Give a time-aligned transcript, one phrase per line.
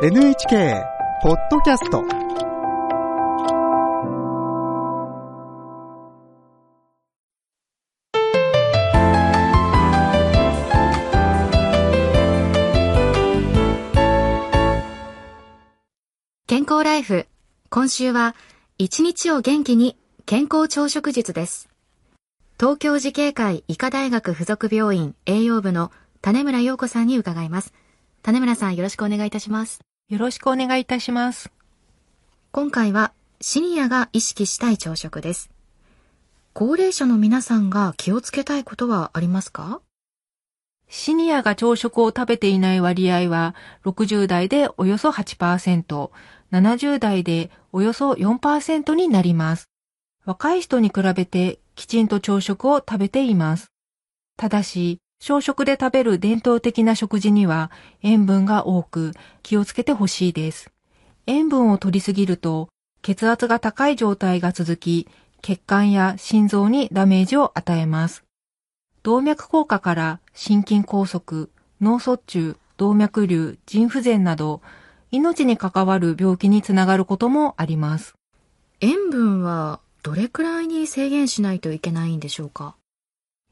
[0.00, 0.84] NHK
[1.24, 2.04] ポッドキャスト
[16.46, 17.26] 健康ライフ。
[17.68, 18.36] 今週は
[18.78, 19.96] 一日を元気に
[20.26, 21.68] 健康朝食術です。
[22.56, 25.90] 東京慈恵会医科大学附属病院栄養部の
[26.22, 27.74] 種村陽子さんに伺います。
[28.22, 29.87] 種村さんよろしくお願いいたします。
[30.08, 31.52] よろしくお願いいたします。
[32.50, 33.12] 今回は
[33.42, 35.50] シニアが意識したい朝食です
[36.54, 39.82] 高齢者の皆さんが気をつけたいことはありますか？
[40.88, 46.10] シニアが朝食を食べていない割合は60代でおよそ8%、
[46.52, 49.68] 70代でおよそ4%になります。
[50.24, 53.70] 若い人に比べてきちんと朝食を食べています。
[54.38, 57.70] ただし、朝食で食べる伝統的な食事には
[58.02, 60.70] 塩分が多く気をつけてほしいです。
[61.26, 62.68] 塩分を摂りすぎると
[63.02, 65.08] 血圧が高い状態が続き、
[65.42, 68.24] 血管や心臓にダメージを与えます。
[69.02, 71.48] 動脈硬化から心筋梗塞、
[71.80, 74.62] 脳卒中、動脈瘤、腎不全など、
[75.10, 78.14] 命に関わる病気につながることもあります。
[78.80, 82.76] 塩分はどれくらいに制限しないといけないんでしょうか？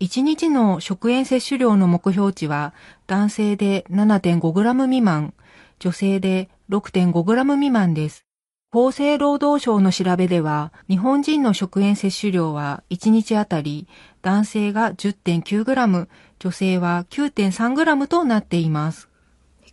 [0.00, 2.72] 1日の食塩摂取量の目標値は
[3.06, 5.34] 男性で 7.5g 未満、
[5.78, 8.24] 女性で 6.5g 未満です。
[8.72, 13.88] 厚生労働省の調べでは、日本人の食塩摂取量は1日あたり
[14.22, 19.10] 男性が 10.9g、女性は 9.3g となっています。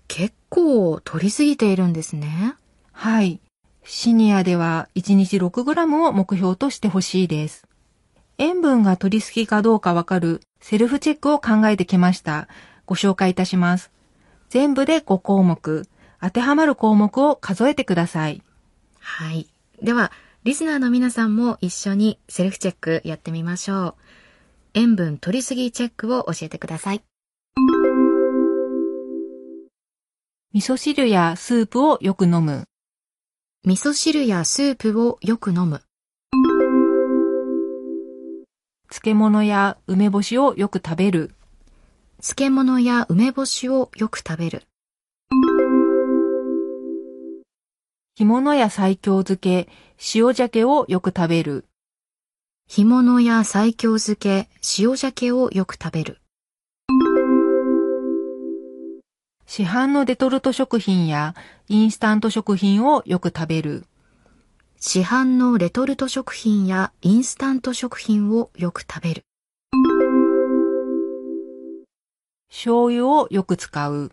[0.10, 2.56] 結構取りすぎているんですね
[2.92, 3.40] はい。
[3.84, 7.67] シニアでは1日 6g を目標としてほしいです。
[8.40, 12.48] 塩分が取りすぎかどうかわかるセルフチェックを考えてきました。
[12.86, 13.92] ご紹介いたします。
[14.50, 15.88] 全部で5項目。
[16.22, 18.42] 当てはまる項目を数えてください。
[19.00, 19.48] はい。
[19.82, 20.12] では、
[20.44, 23.96] リスナーの皆さんも一緒にセルフチェックやってみましょう。
[24.76, 27.02] 塩分取りすぎチェックを教えてください。
[30.54, 32.66] 味噌汁やスープをよく飲む。
[33.66, 35.82] 味噌汁やスープをよく飲む。
[38.90, 41.32] 漬物や梅干しをよく食べる。
[42.22, 44.64] 漬物や梅干しをよく食べる。
[48.16, 49.68] 干物や西京漬け、
[50.16, 51.66] 塩鮭をよく食べる。
[52.70, 54.50] 干物や西京漬け、
[54.80, 56.22] 塩鮭をよく食べる。
[59.46, 61.36] 市販のレトルト食品や
[61.68, 63.86] インスタント食品をよく食べる。
[64.80, 69.24] 市販のレトルト食品やインスタント食品をよく食べる。
[72.50, 74.12] 醤油をよく使う。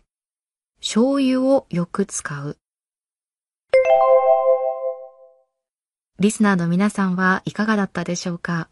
[0.79, 2.57] 醤油をよく使う。
[6.19, 8.67] リスナーの皆さんはいかがだったでしょうか？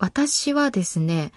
[0.00, 1.30] 私はですね、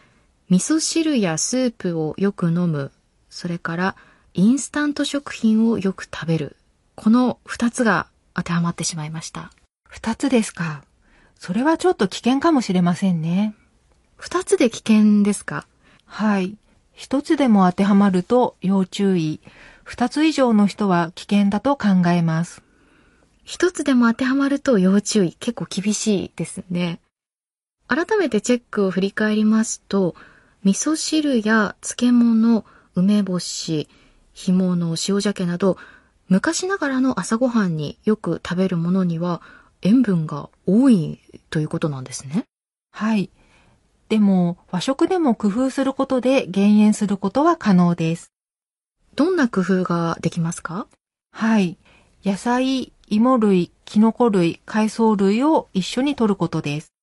[0.50, 2.92] 味噌汁やスープをよく飲む、
[3.30, 3.96] それから
[4.34, 6.56] インスタント食品をよく食べる。
[6.96, 9.52] この二つが当てはまってしまいました。
[9.88, 10.84] 二つですか。
[11.38, 13.54] それはちょっと危険かもしれませんね。
[14.16, 15.68] 二つで危険ですか？
[16.06, 16.58] はい。
[16.94, 19.42] 一つでも当てはまると要注意。
[19.84, 22.64] 二つ以上の人は危険だと考えます。
[23.44, 25.34] 一つでも当てはまると要注意。
[25.34, 27.02] 結構厳しいですね。
[27.88, 30.16] 改めてチェックを振り返りますと、
[30.64, 32.64] 味噌汁や漬物、
[32.96, 33.90] 梅干し、
[34.34, 35.78] 干物、塩鮭など、
[36.30, 39.42] 昔ながらの朝ごはんによく食べるものには
[39.82, 41.20] 塩分が多い
[41.50, 42.46] ということなんですね。
[42.92, 43.30] はい。
[44.10, 48.32] でも、和食でも工夫することで減塩することは可能です。
[49.16, 50.88] どんな工夫ができますか？
[51.32, 51.78] はい。
[52.24, 56.94] 野菜、芋類、キノコ類、海藻類を一緒に摂ることです。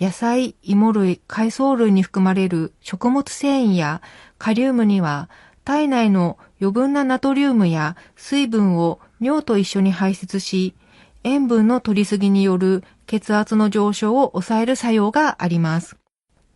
[0.00, 4.00] 野菜、芋類、海藻類に含まれる食物繊維や
[4.38, 5.28] カリウムには
[5.64, 10.76] 体内の余分なナトリウムや水分を尿と一緒に排出し、
[11.24, 15.96] 塩分の摂りすぎによる血圧の上昇を抑える作用があります。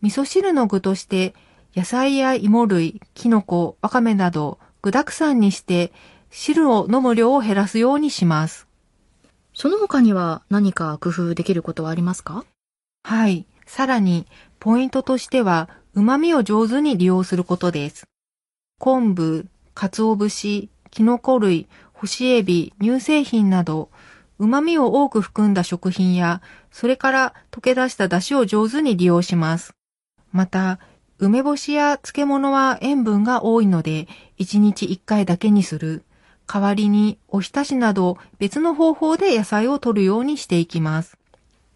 [0.03, 1.35] 味噌汁の具として
[1.75, 5.93] 野菜や芋類、キノコ、わかめなど具沢山にして
[6.31, 8.69] 汁を飲む量を減らすようにします。
[9.55, 12.45] その他には何か工夫できることはありますか？
[13.03, 13.45] はい。
[13.67, 14.27] さらに、
[14.61, 18.05] ポイントとしては、旨味を上手に利用することです。
[18.79, 23.91] 昆布、鰹節、キノコ類、干しエビ、乳製品など、
[24.39, 26.41] 旨味を多く含んだ食品や、
[26.73, 29.75] それから溶け出した出汁を上手に利用します。
[30.33, 30.79] また、
[31.19, 34.09] 梅干しや漬物は塩分が多いので、
[34.39, 36.05] 1日1回だけにする。
[36.47, 41.19] 代わりにおひたしなど別の方法で野菜を摂るようにしていきます。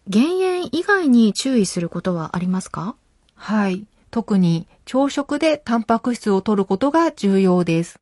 [0.07, 2.95] 減塩以外に注意することはありますか？
[3.35, 3.85] はい。
[4.11, 7.99] 特に朝食でタンパク質を摂ることが重要です。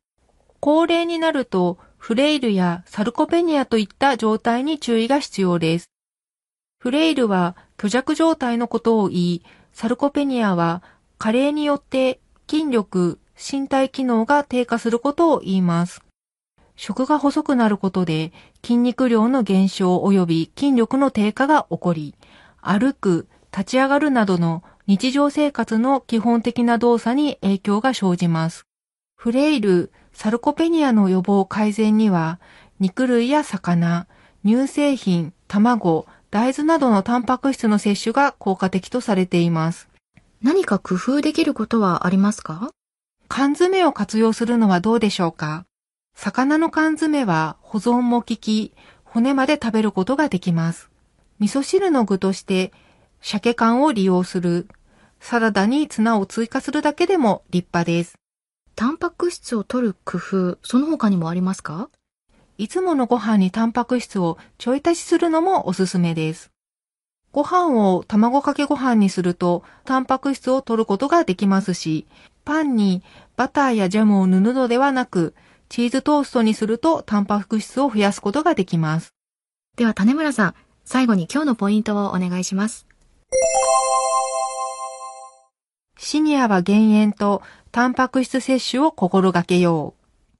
[0.58, 5.90] 高齢になるとフレイルやサルコペニアといった状態に注意が必要です。
[6.78, 10.82] フレイルは虚弱状態のことを言い、サルコペニアは
[11.18, 16.02] 加齢によって筋力、身体機能が低下することを言います。
[16.74, 22.14] 食が細くなることで筋肉量の減少及び筋力の低下が起こり、
[22.60, 28.66] 歩く、立ち上がるなどの日常生活の基本的な動作に影響が生じます。
[29.14, 32.40] フレイル、サルコペニアの予防改善には、
[32.80, 34.08] 肉類や魚、
[34.44, 39.88] 乳製品、卵、大豆などのタンパク質の摂取が効果的とされています。
[40.42, 42.72] 何か工夫できることはありますか？
[43.28, 45.66] 缶詰を活用するのはどうでしょうか？
[46.16, 50.90] 魚の缶詰は保存も効き、骨まで食べることができます。
[51.38, 52.72] 味噌汁の具として
[53.20, 54.66] 鮭缶を利用する。
[55.20, 58.14] サラダにツナを追加するだけでも立派です。
[58.74, 61.90] タンパク質を取る工夫、その他にもありますか？
[62.58, 66.50] いつものご飯にタンパク質をちょい足しするのもおすすめです。
[67.32, 72.06] ご飯を卵かけご飯にするとタンパク質を取ることができますし、
[72.44, 73.02] パンに
[73.36, 75.34] バターやジャムを塗るのではなく、
[75.68, 79.14] チーズトーストにするとタンパク質を増やすことができます。
[79.76, 82.88] では種村さん、最後に今日のポイントをお願いします。
[86.02, 87.42] シニアは減塩と
[87.72, 90.38] タンパク質摂取を心がけよう。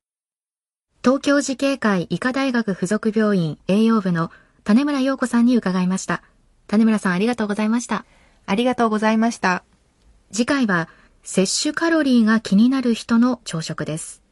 [1.05, 4.31] 東京慈恵会医科大学附属病院栄養部の
[4.65, 6.23] 種村陽子さんに伺いました。
[6.67, 8.07] 種村さんありがとうございました。
[8.47, 9.63] ありがとうございました。
[10.33, 10.89] 次回は
[11.23, 14.23] 摂取カロリーが気になる人の朝食です。